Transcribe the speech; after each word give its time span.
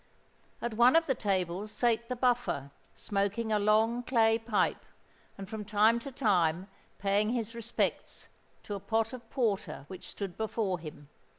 At 0.63 0.73
one 0.73 0.95
of 0.95 1.05
the 1.05 1.13
tables 1.13 1.71
sate 1.71 2.09
the 2.09 2.15
Buffer, 2.15 2.71
smoking 2.95 3.51
a 3.51 3.59
long 3.59 4.01
clay 4.01 4.39
pipe, 4.39 4.83
and 5.37 5.47
from 5.47 5.63
time 5.63 5.99
to 5.99 6.11
time 6.11 6.67
paying 6.97 7.29
his 7.29 7.53
respects 7.53 8.27
to 8.63 8.73
a 8.73 8.79
pot 8.79 9.13
of 9.13 9.29
porter 9.29 9.85
which 9.89 10.09
stood 10.09 10.37
before 10.37 10.79
him. 10.79 11.07